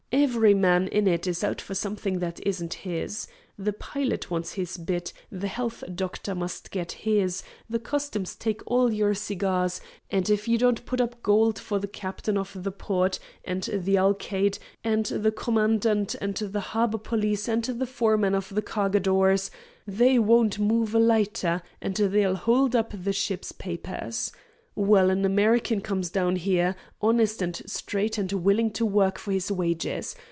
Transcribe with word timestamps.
Every 0.13 0.53
man 0.53 0.89
in 0.89 1.07
it 1.07 1.25
is 1.25 1.41
out 1.41 1.61
for 1.61 1.73
something 1.73 2.19
that 2.19 2.45
isn't 2.45 2.73
his. 2.73 3.27
The 3.57 3.71
pilot 3.71 4.29
wants 4.29 4.53
his 4.53 4.75
bit, 4.75 5.13
the 5.31 5.47
health 5.47 5.85
doctor 5.95 6.35
must 6.35 6.69
get 6.69 6.91
his, 6.91 7.43
the 7.69 7.79
customs 7.79 8.35
take 8.35 8.61
all 8.65 8.91
your 8.91 9.13
cigars, 9.13 9.79
and 10.11 10.29
if 10.29 10.49
you 10.49 10.57
don't 10.57 10.85
put 10.85 10.99
up 10.99 11.23
gold 11.23 11.57
for 11.57 11.79
the 11.79 11.87
captain 11.87 12.37
of 12.37 12.61
the 12.61 12.71
port 12.73 13.19
and 13.45 13.63
the 13.71 13.97
alcalde 13.97 14.59
and 14.83 15.05
the 15.05 15.31
commandant 15.31 16.15
and 16.19 16.35
the 16.35 16.59
harbor 16.75 16.97
police 16.97 17.47
and 17.47 17.63
the 17.63 17.85
foreman 17.87 18.35
of 18.35 18.53
the 18.53 18.61
cargadores, 18.61 19.49
they 19.87 20.19
won't 20.19 20.59
move 20.59 20.93
a 20.93 20.99
lighter, 20.99 21.61
and 21.81 21.95
they'll 21.95 22.35
hold 22.35 22.75
up 22.75 22.93
the 22.93 23.13
ship's 23.13 23.53
papers. 23.53 24.33
Well, 24.73 25.09
an 25.09 25.25
American 25.25 25.81
comes 25.81 26.09
down 26.09 26.37
here, 26.37 26.77
honest 27.01 27.41
and 27.41 27.61
straight 27.65 28.17
and 28.17 28.31
willing 28.31 28.71
to 28.71 28.85
work 28.85 29.19
for 29.19 29.33
his 29.33 29.51
wages. 29.51 30.15